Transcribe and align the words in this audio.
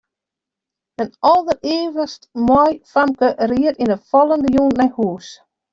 In 1.03 1.09
alderivichst 1.33 2.27
moai 2.47 2.73
famke 2.93 3.29
ried 3.51 3.81
yn 3.83 3.95
'e 3.97 4.03
fallende 4.09 4.53
jûn 4.57 4.73
nei 4.79 4.91
hûs. 4.97 5.27